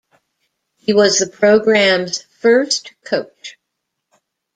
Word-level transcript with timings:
He 0.77 0.93
was 0.93 1.19
the 1.19 1.27
program's 1.27 2.23
first 2.23 2.91
coach. 3.05 3.59